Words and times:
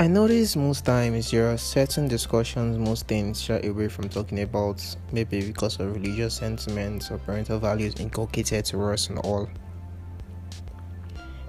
I 0.00 0.06
notice 0.06 0.56
most 0.56 0.86
times 0.86 1.30
there 1.30 1.52
are 1.52 1.58
certain 1.58 2.08
discussions, 2.08 2.78
most 2.78 3.06
things 3.06 3.38
shy 3.38 3.60
away 3.64 3.88
from 3.88 4.08
talking 4.08 4.40
about, 4.40 4.82
maybe 5.12 5.42
because 5.42 5.78
of 5.78 5.94
religious 5.94 6.36
sentiments 6.36 7.10
or 7.10 7.18
parental 7.18 7.58
values 7.58 7.96
inculcated 8.00 8.64
to 8.64 8.82
us 8.84 9.10
and 9.10 9.18
all. 9.18 9.46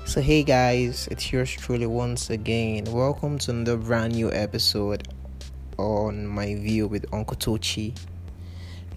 So, 0.04 0.20
hey 0.20 0.44
guys, 0.44 1.08
it's 1.10 1.32
yours 1.32 1.50
truly 1.50 1.86
once 1.86 2.30
again. 2.30 2.84
Welcome 2.92 3.38
to 3.38 3.52
another 3.52 3.78
brand 3.78 4.16
new 4.16 4.30
episode 4.34 5.08
on 5.78 6.28
my 6.28 6.54
view 6.56 6.90
with 6.90 7.06
Uncle 7.14 7.38
Tochi. 7.38 7.98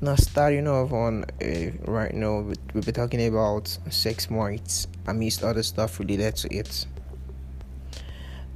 Now, 0.01 0.17
starting 0.17 0.67
off 0.67 0.93
on 0.93 1.27
uh, 1.41 1.71
right 1.85 2.13
now, 2.13 2.41
we'll 2.41 2.83
be 2.83 2.91
talking 2.91 3.25
about 3.25 3.69
sex 3.89 4.29
myths 4.29 4.89
amidst 5.07 5.45
other 5.45 5.63
stuff 5.63 6.01
related 6.01 6.35
to 6.39 6.53
it. 6.53 6.87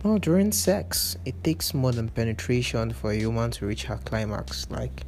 Now, 0.05 0.17
during 0.17 0.53
sex, 0.53 1.17
it 1.25 1.43
takes 1.43 1.75
more 1.75 1.91
than 1.91 2.09
penetration 2.09 2.93
for 2.93 3.11
a 3.11 3.17
human 3.17 3.51
to 3.53 3.67
reach 3.67 3.85
her 3.85 3.99
climax. 4.05 4.71
Like, 4.71 5.03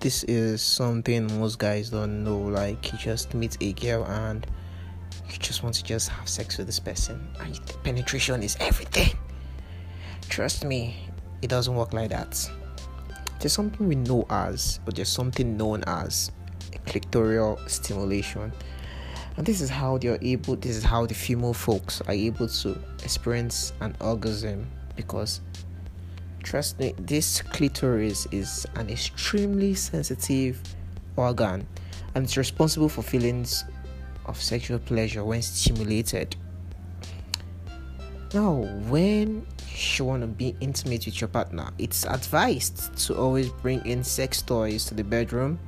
this 0.00 0.24
is 0.24 0.62
something 0.62 1.38
most 1.38 1.58
guys 1.58 1.90
don't 1.90 2.24
know. 2.24 2.38
Like, 2.38 2.90
you 2.90 2.98
just 2.98 3.34
meet 3.34 3.58
a 3.60 3.74
girl 3.74 4.04
and 4.06 4.46
you 5.30 5.36
just 5.38 5.62
want 5.62 5.74
to 5.76 5.84
just 5.84 6.08
have 6.08 6.28
sex 6.28 6.56
with 6.56 6.66
this 6.66 6.80
person, 6.80 7.26
and 7.40 7.60
penetration 7.82 8.42
is 8.42 8.56
everything. 8.60 9.16
Trust 10.28 10.64
me, 10.64 10.96
it 11.42 11.48
doesn't 11.48 11.74
work 11.74 11.92
like 11.92 12.10
that. 12.10 12.50
There's 13.40 13.52
something 13.52 13.86
we 13.86 13.94
know 13.94 14.24
as, 14.30 14.80
but 14.86 14.96
there's 14.96 15.10
something 15.10 15.56
known 15.56 15.84
as 15.86 16.32
clitoral 16.86 17.58
stimulation 17.68 18.52
and 19.36 19.46
this 19.46 19.60
is 19.60 19.68
how 19.68 19.98
they 19.98 20.08
are 20.08 20.18
able 20.22 20.56
this 20.56 20.76
is 20.76 20.84
how 20.84 21.06
the 21.06 21.14
female 21.14 21.54
folks 21.54 22.00
are 22.02 22.14
able 22.14 22.48
to 22.48 22.78
experience 23.02 23.72
an 23.80 23.94
orgasm 24.00 24.66
because 24.96 25.40
trust 26.42 26.78
me 26.78 26.94
this 26.98 27.42
clitoris 27.42 28.26
is 28.30 28.66
an 28.76 28.88
extremely 28.90 29.74
sensitive 29.74 30.60
organ 31.16 31.66
and 32.14 32.24
it's 32.24 32.36
responsible 32.36 32.88
for 32.88 33.02
feelings 33.02 33.64
of 34.26 34.40
sexual 34.40 34.78
pleasure 34.78 35.24
when 35.24 35.42
stimulated. 35.42 36.36
Now 38.32 38.52
when 38.88 39.46
you 39.96 40.04
want 40.04 40.22
to 40.22 40.26
be 40.26 40.56
intimate 40.60 41.06
with 41.06 41.20
your 41.20 41.28
partner 41.28 41.70
it's 41.78 42.04
advised 42.06 42.96
to 43.06 43.16
always 43.16 43.48
bring 43.48 43.84
in 43.84 44.04
sex 44.04 44.42
toys 44.42 44.84
to 44.86 44.94
the 44.94 45.04
bedroom. 45.04 45.58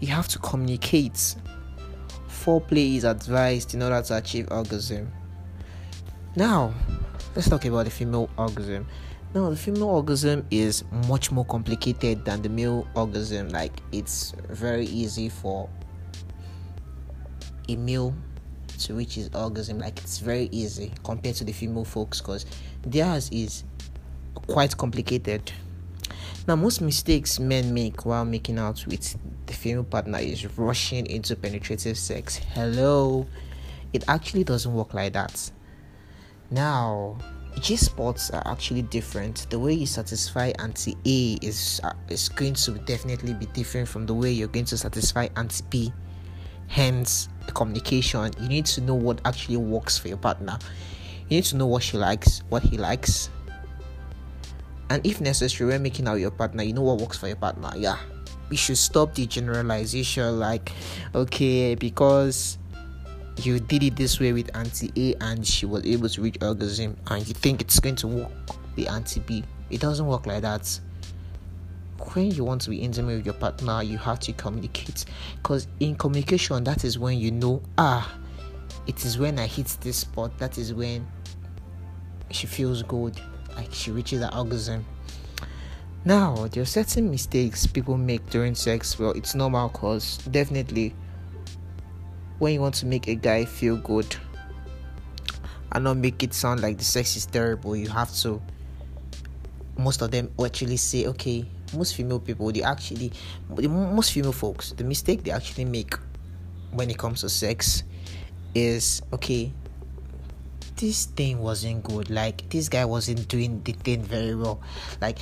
You 0.00 0.08
have 0.08 0.28
to 0.28 0.38
communicate 0.38 1.36
foreplay 2.44 2.96
is 2.96 3.04
advised 3.04 3.74
in 3.74 3.82
order 3.82 4.02
to 4.02 4.16
achieve 4.16 4.48
orgasm. 4.50 5.12
Now, 6.36 6.72
let's 7.34 7.48
talk 7.48 7.64
about 7.64 7.84
the 7.84 7.90
female 7.90 8.30
orgasm. 8.36 8.86
Now, 9.34 9.50
the 9.50 9.56
female 9.56 9.88
orgasm 9.88 10.46
is 10.50 10.84
much 11.08 11.30
more 11.30 11.44
complicated 11.44 12.24
than 12.24 12.42
the 12.42 12.48
male 12.48 12.86
orgasm. 12.94 13.48
Like, 13.50 13.72
it's 13.92 14.32
very 14.48 14.86
easy 14.86 15.28
for 15.28 15.68
a 17.68 17.76
male 17.76 18.14
to 18.78 18.94
reach 18.94 19.14
his 19.14 19.30
orgasm. 19.34 19.78
Like, 19.78 19.98
it's 19.98 20.18
very 20.18 20.48
easy 20.50 20.92
compared 21.04 21.36
to 21.36 21.44
the 21.44 21.52
female 21.52 21.84
folks 21.84 22.20
because 22.20 22.46
theirs 22.82 23.28
is 23.30 23.64
quite 24.34 24.76
complicated. 24.76 25.52
Now, 26.48 26.56
most 26.56 26.80
mistakes 26.80 27.38
men 27.38 27.74
make 27.74 28.06
while 28.06 28.24
making 28.24 28.58
out 28.58 28.84
with 28.86 29.16
the 29.46 29.52
female 29.52 29.84
partner 29.84 30.18
is 30.18 30.46
rushing 30.58 31.06
into 31.06 31.36
penetrative 31.36 31.98
sex. 31.98 32.36
Hello, 32.54 33.26
it 33.92 34.04
actually 34.08 34.44
doesn't 34.44 34.72
work 34.72 34.94
like 34.94 35.12
that. 35.12 35.50
Now, 36.50 37.18
G 37.60 37.76
spots 37.76 38.30
are 38.30 38.42
actually 38.46 38.82
different. 38.82 39.46
The 39.50 39.58
way 39.58 39.74
you 39.74 39.86
satisfy 39.86 40.52
Auntie 40.58 40.96
A 41.04 41.44
is 41.44 41.80
uh, 41.84 41.92
is 42.08 42.28
going 42.28 42.54
to 42.54 42.72
definitely 42.72 43.34
be 43.34 43.46
different 43.46 43.88
from 43.88 44.06
the 44.06 44.14
way 44.14 44.30
you're 44.30 44.48
going 44.48 44.64
to 44.66 44.78
satisfy 44.78 45.28
Auntie 45.36 45.64
B. 45.68 45.92
Hence, 46.68 47.28
communication. 47.54 48.32
You 48.40 48.48
need 48.48 48.66
to 48.66 48.80
know 48.80 48.94
what 48.94 49.20
actually 49.24 49.58
works 49.58 49.98
for 49.98 50.08
your 50.08 50.16
partner. 50.16 50.58
You 51.28 51.36
need 51.36 51.44
to 51.44 51.56
know 51.56 51.66
what 51.66 51.82
she 51.82 51.96
likes, 51.98 52.42
what 52.48 52.62
he 52.62 52.78
likes, 52.78 53.28
and 54.90 55.06
if 55.06 55.20
necessary, 55.20 55.70
when 55.70 55.82
making 55.82 56.08
out 56.08 56.14
your 56.14 56.32
partner, 56.32 56.64
you 56.64 56.72
know 56.72 56.82
what 56.82 56.98
works 56.98 57.16
for 57.16 57.28
your 57.28 57.36
partner. 57.36 57.70
Yeah, 57.76 57.96
we 58.50 58.56
should 58.56 58.76
stop 58.76 59.14
the 59.14 59.24
generalization 59.24 60.40
like, 60.40 60.72
okay, 61.14 61.76
because 61.76 62.58
you 63.36 63.60
did 63.60 63.84
it 63.84 63.96
this 63.96 64.18
way 64.18 64.32
with 64.32 64.54
Auntie 64.54 64.92
A 64.96 65.14
and 65.24 65.46
she 65.46 65.64
was 65.64 65.86
able 65.86 66.08
to 66.08 66.20
reach 66.20 66.36
orgasm, 66.42 66.96
and 67.06 67.26
you 67.26 67.34
think 67.34 67.60
it's 67.62 67.78
going 67.78 67.94
to 67.96 68.08
work 68.08 68.30
with 68.76 68.90
Auntie 68.90 69.20
B. 69.20 69.44
It 69.70 69.80
doesn't 69.80 70.06
work 70.06 70.26
like 70.26 70.42
that. 70.42 70.80
When 72.12 72.32
you 72.32 72.44
want 72.44 72.62
to 72.62 72.70
be 72.70 72.78
intimate 72.78 73.18
with 73.18 73.26
your 73.26 73.34
partner, 73.34 73.84
you 73.84 73.96
have 73.98 74.18
to 74.20 74.32
communicate 74.32 75.04
because 75.36 75.68
in 75.78 75.94
communication, 75.94 76.64
that 76.64 76.82
is 76.82 76.98
when 76.98 77.18
you 77.18 77.30
know, 77.30 77.62
ah, 77.78 78.12
it 78.88 79.04
is 79.04 79.18
when 79.18 79.38
I 79.38 79.46
hit 79.46 79.76
this 79.82 79.98
spot, 79.98 80.36
that 80.38 80.58
is 80.58 80.74
when 80.74 81.06
she 82.30 82.48
feels 82.48 82.82
good 82.82 83.20
like 83.60 83.72
she 83.72 83.90
reaches 83.90 84.20
her 84.22 84.30
orgasm. 84.34 84.84
Now, 86.04 86.46
there 86.48 86.62
are 86.62 86.66
certain 86.66 87.10
mistakes 87.10 87.66
people 87.66 87.98
make 87.98 88.24
during 88.30 88.54
sex. 88.54 88.98
Well, 88.98 89.12
it's 89.12 89.34
normal 89.34 89.68
because 89.68 90.16
definitely 90.30 90.94
when 92.38 92.54
you 92.54 92.60
want 92.60 92.74
to 92.76 92.86
make 92.86 93.06
a 93.06 93.14
guy 93.14 93.44
feel 93.44 93.76
good 93.76 94.16
and 95.72 95.84
not 95.84 95.98
make 95.98 96.22
it 96.22 96.32
sound 96.32 96.62
like 96.62 96.78
the 96.78 96.84
sex 96.84 97.16
is 97.16 97.26
terrible, 97.26 97.76
you 97.76 97.88
have 97.88 98.12
to. 98.16 98.40
Most 99.76 100.00
of 100.02 100.10
them 100.10 100.30
actually 100.42 100.78
say, 100.78 101.06
okay, 101.06 101.44
most 101.74 101.94
female 101.94 102.18
people, 102.18 102.50
they 102.50 102.62
actually, 102.62 103.12
most 103.48 104.12
female 104.12 104.32
folks, 104.32 104.72
the 104.72 104.84
mistake 104.84 105.22
they 105.22 105.30
actually 105.30 105.64
make 105.66 105.94
when 106.72 106.90
it 106.90 106.98
comes 106.98 107.20
to 107.20 107.28
sex 107.28 107.82
is, 108.54 109.02
okay, 109.12 109.52
this 110.80 111.04
thing 111.04 111.38
wasn't 111.40 111.84
good. 111.84 112.10
Like 112.10 112.48
this 112.48 112.68
guy 112.68 112.84
wasn't 112.84 113.28
doing 113.28 113.62
the 113.64 113.72
thing 113.72 114.02
very 114.02 114.34
well. 114.34 114.60
Like 115.00 115.18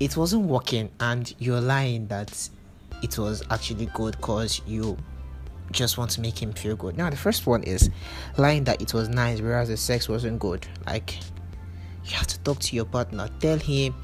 it 0.00 0.16
wasn't 0.16 0.46
working, 0.46 0.90
and 0.98 1.32
you're 1.38 1.60
lying 1.60 2.06
that 2.08 2.48
it 3.02 3.18
was 3.18 3.42
actually 3.50 3.86
good 3.94 4.16
because 4.16 4.62
you 4.66 4.96
just 5.70 5.98
want 5.98 6.10
to 6.12 6.20
make 6.20 6.42
him 6.42 6.52
feel 6.52 6.76
good. 6.76 6.96
Now 6.96 7.10
the 7.10 7.16
first 7.16 7.46
one 7.46 7.62
is 7.62 7.90
lying 8.38 8.64
that 8.64 8.80
it 8.80 8.94
was 8.94 9.08
nice 9.08 9.40
whereas 9.40 9.68
the 9.68 9.76
sex 9.76 10.08
wasn't 10.08 10.38
good. 10.38 10.66
Like 10.86 11.18
you 12.04 12.16
have 12.16 12.26
to 12.28 12.40
talk 12.40 12.58
to 12.60 12.76
your 12.76 12.86
partner, 12.86 13.28
tell 13.38 13.58
him, 13.58 13.94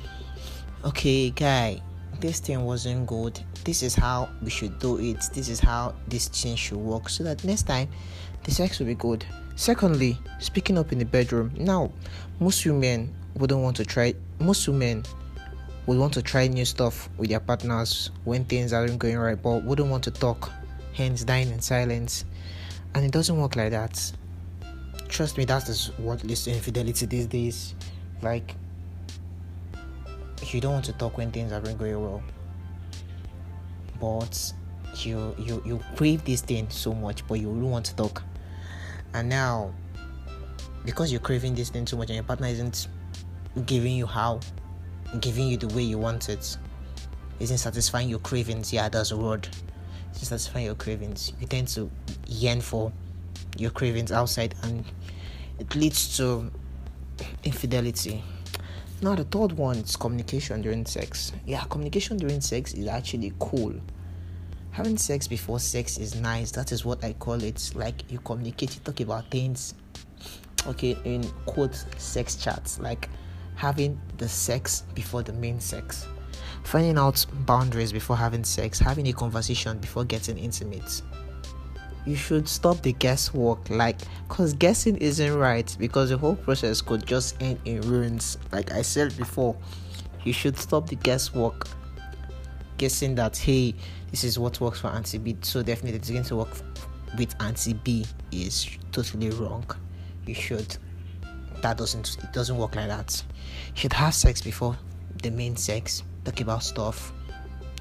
okay, 0.85 1.31
guy, 1.31 1.81
this 2.21 2.39
thing 2.39 2.65
wasn't 2.65 3.07
good. 3.07 3.41
This 3.67 3.83
is 3.83 3.97
how 3.97 4.29
we 4.41 4.49
should 4.49 4.79
do 4.79 5.01
it. 5.01 5.29
This 5.35 5.49
is 5.49 5.59
how 5.59 5.97
this 6.07 6.29
thing 6.29 6.55
should 6.55 6.79
work 6.79 7.09
so 7.09 7.25
that 7.25 7.43
next 7.43 7.65
time 7.65 7.89
the 8.45 8.53
sex 8.53 8.79
will 8.79 8.87
be 8.87 8.95
good. 8.95 9.27
Secondly, 9.57 10.17
speaking 10.39 10.79
up 10.79 10.93
in 10.93 11.01
the 11.01 11.05
bedroom. 11.05 11.51
Now, 11.57 11.91
most 12.39 12.65
women 12.65 13.13
wouldn't 13.35 13.61
want 13.61 13.77
to 13.79 13.85
try, 13.85 14.15
most 14.39 14.69
women 14.69 15.03
would 15.87 15.99
want 15.99 16.15
to 16.15 16.23
try 16.23 16.47
new 16.47 16.65
stuff 16.65 17.09
with 17.17 17.31
their 17.31 17.41
partners 17.41 18.13
when 18.23 18.45
things 18.45 18.73
aren't 18.73 19.01
going 19.01 19.19
right, 19.19 19.43
but 19.43 19.65
wouldn't 19.65 19.91
want 19.91 20.05
to 20.05 20.13
talk, 20.13 20.53
hence 20.93 21.25
dying 21.25 21.51
in 21.51 21.61
silence. 21.61 22.25
And 22.95 23.05
it 23.05 23.11
doesn't 23.11 23.37
work 23.37 23.57
like 23.57 23.73
that. 23.73 24.13
Trust 25.09 25.39
me, 25.39 25.45
that's 25.45 25.89
what 25.99 26.23
leads 26.23 26.45
to 26.45 26.53
infidelity 26.53 27.07
these 27.07 27.27
days. 27.27 27.75
Like, 28.23 28.55
you 30.53 30.61
don't 30.61 30.75
want 30.75 30.85
to 30.85 30.93
talk 30.93 31.19
when 31.19 31.33
things 31.33 31.51
aren't 31.51 31.77
going 31.79 32.01
well, 32.01 32.23
but 34.01 34.53
you 35.05 35.35
you 35.39 35.63
you 35.65 35.81
crave 35.97 36.25
this 36.25 36.41
thing 36.41 36.69
so 36.71 36.93
much, 36.95 37.27
but 37.27 37.35
you 37.35 37.47
don't 37.47 37.71
want 37.71 37.87
to 37.87 37.97
talk. 37.97 38.23
And 39.15 39.29
now 39.29 39.73
because 40.87 41.11
you're 41.11 41.21
craving 41.21 41.55
this 41.55 41.69
thing 41.69 41.85
too 41.85 41.97
much 41.97 42.09
and 42.09 42.15
your 42.15 42.25
partner 42.25 42.47
isn't 42.47 42.89
giving 43.67 43.97
you 43.97 44.07
how 44.07 44.41
giving 45.21 45.49
you 45.49 45.57
the 45.57 45.69
way 45.69 45.83
you 45.83 45.99
want 45.99 46.29
it 46.29 46.57
isn't 47.41 47.59
satisfying 47.59 48.09
your 48.09 48.21
cravings 48.21 48.73
yeah 48.73 48.89
that's 48.89 49.11
a 49.11 49.17
word. 49.17 49.49
Isn't 50.13 50.29
satisfying 50.29 50.65
your 50.65 50.75
cravings. 50.77 51.33
You 51.41 51.47
tend 51.47 51.69
to 51.69 51.91
yearn 52.27 52.63
for 52.63 52.91
your 53.59 53.71
cravings 53.71 54.13
outside 54.13 54.55
and 54.63 54.83
it 55.59 55.75
leads 55.75 56.17
to 56.17 56.51
infidelity. 57.45 58.23
Now 59.03 59.15
the 59.15 59.25
third 59.25 59.53
one 59.53 59.77
is 59.77 59.97
communication 59.97 60.63
during 60.63 60.87
sex. 60.87 61.33
Yeah 61.45 61.65
communication 61.65 62.17
during 62.17 62.41
sex 62.41 62.73
is 62.73 62.87
actually 62.87 63.33
cool 63.39 63.75
having 64.77 64.99
sex 64.99 65.27
before 65.27 65.59
sex 65.59 65.97
is 65.97 66.15
nice. 66.17 66.51
That 66.51 66.71
is 66.71 66.85
what 66.85 67.03
i 67.03 67.15
call 67.15 67.43
it. 67.43 67.73
Like 67.75 68.11
you 68.13 68.19
communicate 68.19 68.75
you 68.75 68.81
talk 68.83 69.01
about 69.01 69.31
things 69.31 69.75
okay 70.67 70.99
in 71.05 71.27
quote 71.47 71.75
sex 71.97 72.37
chats. 72.37 72.79
Like 72.79 73.09
having 73.55 73.99
the 74.19 74.29
sex 74.29 74.83
before 74.95 75.23
the 75.23 75.33
main 75.33 75.61
sex. 75.61 76.07
Finding 76.65 76.99
out 76.99 77.25
boundaries 77.47 77.91
before 77.91 78.17
having 78.17 78.45
sex. 78.45 78.79
Having 78.79 79.09
a 79.09 79.15
conversation 79.15 79.79
before 79.79 80.05
getting 80.05 80.37
intimate. 80.37 81.01
You 82.05 82.15
should 82.15 82.47
stop 82.47 82.83
the 82.83 82.93
guesswork 82.93 83.71
like 83.71 83.99
because 84.29 84.53
guessing 84.53 84.99
isn't 84.99 85.35
right 85.35 85.75
because 85.81 86.11
the 86.11 86.19
whole 86.19 86.37
process 86.37 86.83
could 86.83 87.07
just 87.07 87.41
end 87.43 87.59
in 87.65 87.81
ruins. 87.81 88.37
Like 88.53 88.73
i 88.73 88.83
said 88.83 89.17
before 89.17 89.57
you 90.23 90.35
should 90.35 90.59
stop 90.59 90.87
the 90.87 90.97
guesswork 90.97 91.67
guessing 92.79 93.15
that 93.17 93.37
hey 93.37 93.75
this 94.11 94.25
is 94.25 94.39
what 94.39 94.61
works 94.61 94.81
for 94.81 94.89
auntie 94.89 95.19
b. 95.19 95.37
So 95.43 95.63
definitely 95.63 95.99
it's 95.99 96.11
going 96.11 96.25
to 96.25 96.37
work 96.37 96.57
with 97.19 97.35
auntie 97.41 97.75
b 97.75 98.07
is 98.33 98.69
totally 98.93 99.31
wrong. 99.31 99.65
You 100.27 100.35
should 100.35 100.77
that 101.63 101.79
doesn't 101.79 102.17
it 102.23 102.33
doesn't 102.33 102.57
work 102.57 102.77
like 102.77 102.89
that. 102.89 103.23
You 103.75 103.81
should 103.81 103.93
have 103.93 104.15
sex 104.15 104.43
before 104.43 104.77
the 105.23 105.31
main 105.31 105.57
sex 105.57 106.03
talk 106.25 106.41
about 106.41 106.63
stuff 106.63 107.13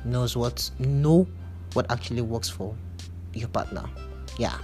knows 0.05 0.37
what 0.37 0.69
know 0.79 1.27
what 1.73 1.91
actually 1.91 2.21
works 2.21 2.49
for 2.49 2.75
your 3.33 3.49
partner. 3.49 3.83
Yeah, 4.37 4.57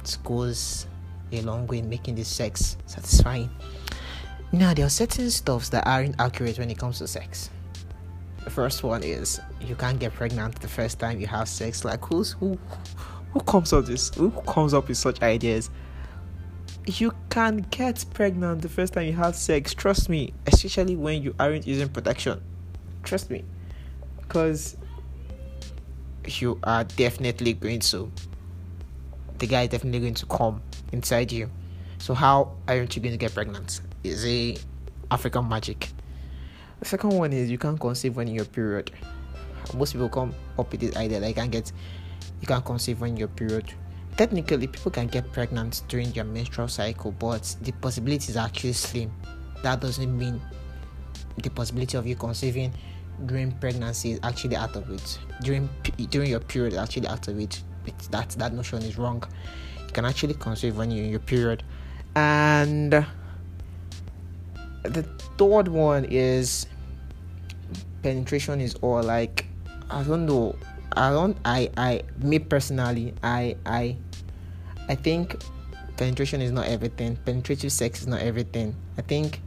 it 0.00 0.18
goes 0.24 0.86
a 1.32 1.40
long 1.42 1.66
way 1.66 1.78
in 1.78 1.88
making 1.88 2.14
this 2.14 2.28
sex 2.28 2.76
satisfying. 2.86 3.50
Now, 4.50 4.72
there 4.72 4.86
are 4.86 4.90
certain 4.90 5.30
stuffs 5.30 5.68
that 5.70 5.86
aren't 5.86 6.18
accurate 6.18 6.58
when 6.58 6.70
it 6.70 6.78
comes 6.78 6.98
to 6.98 7.06
sex. 7.06 7.50
First 8.50 8.82
one 8.82 9.02
is 9.02 9.40
you 9.60 9.74
can't 9.74 9.98
get 9.98 10.14
pregnant 10.14 10.60
the 10.60 10.68
first 10.68 10.98
time 10.98 11.20
you 11.20 11.26
have 11.26 11.48
sex. 11.48 11.84
Like 11.84 12.04
who's 12.04 12.32
who? 12.32 12.58
Who 13.32 13.40
comes 13.40 13.72
up 13.72 13.84
this? 13.86 14.14
Who 14.14 14.30
comes 14.30 14.74
up 14.74 14.88
with 14.88 14.96
such 14.96 15.22
ideas? 15.22 15.70
You 16.86 17.12
can 17.28 17.58
get 17.70 18.04
pregnant 18.14 18.62
the 18.62 18.68
first 18.68 18.94
time 18.94 19.06
you 19.06 19.12
have 19.12 19.36
sex. 19.36 19.74
Trust 19.74 20.08
me, 20.08 20.32
especially 20.46 20.96
when 20.96 21.22
you 21.22 21.34
aren't 21.38 21.66
using 21.66 21.88
protection. 21.88 22.40
Trust 23.02 23.30
me, 23.30 23.44
because 24.20 24.76
you 26.26 26.58
are 26.64 26.84
definitely 26.84 27.52
going 27.54 27.80
to 27.80 28.10
the 29.38 29.46
guy 29.46 29.62
is 29.62 29.68
definitely 29.68 30.00
going 30.00 30.14
to 30.14 30.26
come 30.26 30.60
inside 30.92 31.30
you. 31.30 31.50
So 31.98 32.14
how 32.14 32.54
aren't 32.66 32.96
you 32.96 33.02
going 33.02 33.12
to 33.12 33.18
get 33.18 33.34
pregnant? 33.34 33.80
Is 34.02 34.24
it 34.24 34.64
African 35.10 35.48
magic. 35.48 35.88
The 36.80 36.84
second 36.84 37.10
one 37.10 37.32
is 37.32 37.50
you 37.50 37.58
can't 37.58 37.78
conceive 37.78 38.16
when 38.16 38.28
your 38.28 38.44
period. 38.44 38.90
Most 39.76 39.92
people 39.92 40.08
come 40.08 40.34
up 40.58 40.70
with 40.70 40.80
this 40.80 40.96
idea 40.96 41.20
that 41.20 41.28
you 41.28 41.34
can 41.34 41.50
get 41.50 41.72
you 42.40 42.46
can't 42.46 42.64
conceive 42.64 43.00
when 43.00 43.16
your 43.16 43.28
period. 43.28 43.72
Technically, 44.16 44.66
people 44.66 44.90
can 44.90 45.06
get 45.06 45.30
pregnant 45.32 45.82
during 45.88 46.10
their 46.12 46.24
menstrual 46.24 46.68
cycle, 46.68 47.12
but 47.12 47.56
the 47.62 47.72
possibility 47.72 48.30
is 48.30 48.36
actually 48.36 48.72
slim. 48.72 49.12
That 49.62 49.80
doesn't 49.80 50.16
mean 50.16 50.40
the 51.36 51.50
possibility 51.50 51.96
of 51.96 52.06
you 52.06 52.16
conceiving 52.16 52.72
during 53.26 53.52
pregnancy 53.52 54.12
is 54.12 54.20
actually 54.22 54.56
out 54.56 54.76
of 54.76 54.90
it. 54.90 55.18
During 55.42 55.68
during 56.10 56.30
your 56.30 56.40
period, 56.40 56.74
actually 56.74 57.08
out 57.08 57.28
of 57.28 57.38
it 57.38 57.62
that 58.10 58.30
that 58.30 58.52
notion 58.52 58.82
is 58.82 58.98
wrong. 58.98 59.22
You 59.86 59.92
can 59.92 60.04
actually 60.04 60.34
conceive 60.34 60.76
when 60.76 60.90
you're 60.90 61.04
in 61.04 61.10
your 61.10 61.20
period. 61.20 61.62
And 62.14 63.06
the 64.82 65.02
third 65.36 65.68
one 65.68 66.04
is 66.04 66.66
penetration 68.02 68.60
is 68.60 68.74
all 68.76 69.02
like 69.02 69.46
I 69.90 70.02
don't 70.02 70.26
know. 70.26 70.56
I 70.96 71.10
don't 71.10 71.36
I 71.44 71.70
I 71.76 72.02
me 72.18 72.38
personally 72.38 73.14
I 73.22 73.56
I 73.66 73.96
I 74.88 74.94
think 74.94 75.36
penetration 75.96 76.40
is 76.40 76.52
not 76.52 76.66
everything. 76.66 77.16
Penetrative 77.24 77.72
sex 77.72 78.00
is 78.00 78.06
not 78.06 78.20
everything. 78.20 78.74
I 78.96 79.02
think 79.02 79.40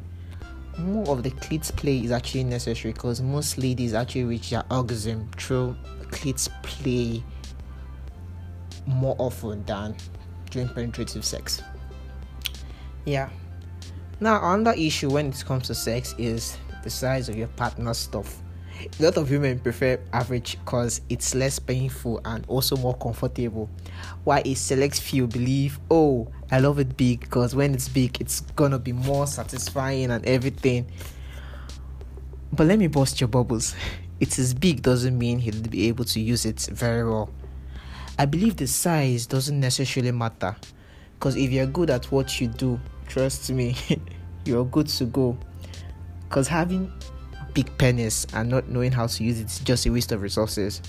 more 0.78 1.10
of 1.10 1.24
the 1.24 1.32
clit 1.32 1.76
play 1.76 2.00
is 2.00 2.12
actually 2.12 2.44
necessary 2.44 2.94
because 2.94 3.22
most 3.22 3.58
ladies 3.58 3.94
actually 3.94 4.24
reach 4.24 4.52
their 4.52 4.64
orgasm 4.72 5.30
through 5.38 5.76
clit 6.10 6.48
play 6.64 7.24
more 8.86 9.16
often 9.20 9.64
than 9.66 9.96
during 10.50 10.70
penetrative 10.70 11.26
sex. 11.26 11.62
Yeah. 13.06 13.30
Now, 14.22 14.54
another 14.54 14.78
issue 14.78 15.10
when 15.10 15.30
it 15.30 15.44
comes 15.48 15.66
to 15.66 15.74
sex 15.74 16.14
is 16.20 16.56
the 16.84 16.92
size 16.92 17.28
of 17.28 17.36
your 17.36 17.48
partner's 17.48 17.98
stuff. 17.98 18.40
A 19.00 19.04
lot 19.04 19.18
of 19.18 19.32
women 19.32 19.58
prefer 19.58 20.00
average 20.14 20.60
because 20.64 21.02
it's 21.10 21.34
less 21.34 21.58
painful 21.58 22.22
and 22.24 22.46
also 22.48 22.78
more 22.78 22.94
comfortable. 22.94 23.68
While 24.24 24.44
a 24.46 24.54
select 24.54 25.02
few 25.02 25.26
believe, 25.26 25.80
oh, 25.90 26.32
I 26.52 26.60
love 26.60 26.78
it 26.78 26.96
big 26.96 27.22
because 27.22 27.56
when 27.56 27.74
it's 27.74 27.90
big, 27.90 28.22
it's 28.22 28.42
gonna 28.42 28.78
be 28.78 28.94
more 28.94 29.26
satisfying 29.26 30.12
and 30.12 30.24
everything. 30.24 30.86
But 32.54 32.68
let 32.68 32.78
me 32.78 32.86
bust 32.88 33.20
your 33.20 33.28
bubbles. 33.28 33.76
It 34.20 34.38
is 34.38 34.54
big 34.54 34.84
doesn't 34.84 35.18
mean 35.18 35.40
he'll 35.40 35.64
be 35.64 35.88
able 35.88 36.06
to 36.06 36.20
use 36.20 36.46
it 36.46 36.70
very 36.72 37.04
well. 37.04 37.32
I 38.20 38.28
believe 38.28 38.56
the 38.56 38.68
size 38.68 39.26
doesn't 39.26 39.60
necessarily 39.60 40.12
matter 40.12 40.56
because 41.16 41.36
if 41.36 41.50
you're 41.50 41.66
good 41.66 41.90
at 41.90 42.12
what 42.12 42.40
you 42.40 42.48
do, 42.48 42.80
trust 43.12 43.52
me, 43.52 43.76
you're 44.46 44.64
good 44.66 44.88
to 44.88 45.06
go. 45.06 45.38
Because 46.24 46.48
having 46.48 46.92
big 47.54 47.78
penis 47.78 48.26
and 48.34 48.50
not 48.50 48.70
knowing 48.70 48.92
how 48.92 49.06
to 49.06 49.24
use 49.24 49.38
it 49.40 49.48
is 49.48 49.60
just 49.60 49.86
a 49.86 49.90
waste 49.90 50.14
of 50.14 50.22
resources. 50.22 50.82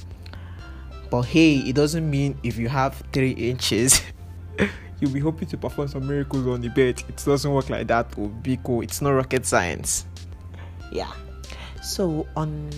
But 1.10 1.22
hey, 1.22 1.56
it 1.56 1.74
doesn't 1.74 2.08
mean 2.08 2.38
if 2.44 2.56
you 2.56 2.68
have 2.68 3.02
three 3.12 3.32
inches, 3.32 4.02
you'll 5.00 5.10
be 5.10 5.18
hoping 5.18 5.48
to 5.48 5.56
perform 5.56 5.88
some 5.88 6.06
miracles 6.06 6.46
on 6.46 6.60
the 6.60 6.68
bed. 6.68 7.02
It 7.08 7.20
doesn't 7.24 7.52
work 7.52 7.68
like 7.68 7.88
that. 7.88 8.14
Oh, 8.16 8.28
be 8.28 8.56
cool. 8.62 8.82
It's 8.82 9.02
not 9.02 9.10
rocket 9.10 9.44
science. 9.44 10.06
Yeah. 10.92 11.12
So 11.82 12.28
on, 12.36 12.70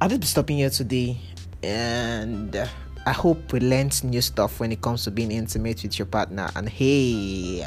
I'll 0.00 0.08
just 0.08 0.20
be 0.22 0.26
stopping 0.26 0.56
here 0.56 0.70
today, 0.70 1.20
and. 1.62 2.68
I 3.04 3.10
hope 3.10 3.52
we 3.52 3.58
learned 3.58 4.04
new 4.04 4.20
stuff 4.20 4.60
when 4.60 4.70
it 4.70 4.80
comes 4.80 5.02
to 5.04 5.10
being 5.10 5.32
intimate 5.32 5.82
with 5.82 5.98
your 5.98 6.06
partner. 6.06 6.48
And 6.54 6.68
hey, 6.68 7.66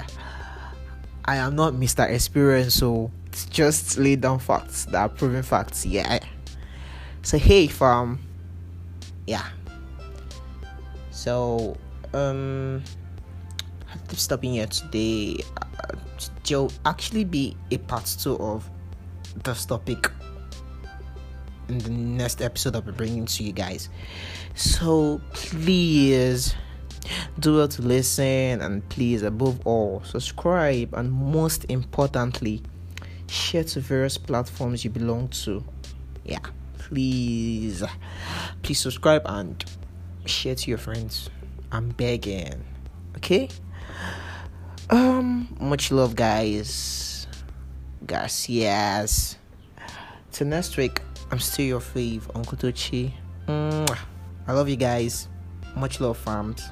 I 1.25 1.38
am 1.38 1.56
not 1.56 1.74
Mr. 1.74 2.07
Experience, 2.07 2.75
so 2.75 3.12
it's 3.25 3.45
just 3.45 3.98
lay 3.98 4.16
down 4.16 4.39
facts 4.39 4.86
that 4.86 4.95
are 4.95 5.10
proven 5.10 5.42
facts. 5.42 5.86
Yeah. 5.86 6.19
So 7.24 7.39
hey, 7.39 7.66
fam. 7.66 8.19
Yeah. 9.25 9.45
So 11.10 11.75
um, 12.13 12.83
I'm 13.92 14.16
stopping 14.16 14.54
here 14.54 14.68
today. 14.68 15.44
Uh, 15.57 15.95
there'll 16.48 16.72
actually 16.86 17.24
be 17.24 17.57
a 17.72 17.77
part 17.80 18.06
two 18.06 18.38
of 18.38 18.69
this 19.44 19.66
topic 19.66 20.12
in 21.69 21.80
the 21.80 21.89
next 21.89 22.42
episode 22.42 22.75
I'll 22.75 22.81
be 22.81 22.92
bringing 22.92 23.25
to 23.25 23.44
you 23.44 23.51
guys. 23.51 23.89
So 24.54 25.19
please 25.33 26.56
do 27.40 27.58
well 27.58 27.68
to 27.68 27.82
listen 27.82 28.62
and 28.62 28.88
please 28.90 29.22
above 29.22 29.60
all 29.66 30.02
subscribe 30.04 30.94
and 30.94 31.12
most 31.12 31.65
importantly 31.65 32.62
share 33.27 33.63
to 33.63 33.80
various 33.80 34.18
platforms 34.18 34.84
you 34.84 34.89
belong 34.89 35.27
to. 35.30 35.63
Yeah, 36.24 36.39
please 36.77 37.84
please 38.63 38.80
subscribe 38.80 39.24
and 39.25 39.63
share 40.25 40.56
to 40.56 40.70
your 40.70 40.77
friends. 40.77 41.30
I'm 41.72 41.89
begging. 41.89 42.63
Okay? 43.18 43.50
Um 44.89 45.56
much 45.60 45.92
love 45.92 46.15
guys. 46.15 47.27
Gracias. 48.06 49.38
Till 50.32 50.48
next 50.48 50.77
week. 50.77 51.01
I'm 51.32 51.39
still 51.39 51.65
your 51.65 51.80
fave, 51.80 52.24
Uncle 52.36 52.58
Tochi. 52.58 53.12
I 53.48 54.54
love 54.54 54.70
you 54.70 54.75
guys. 54.75 55.27
Much 55.75 56.00
love, 56.00 56.18
farms. 56.18 56.70